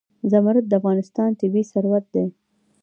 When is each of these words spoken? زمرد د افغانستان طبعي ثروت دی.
زمرد 0.31 0.65
د 0.67 0.73
افغانستان 0.79 1.29
طبعي 1.39 1.63
ثروت 1.71 2.05
دی. 2.13 2.25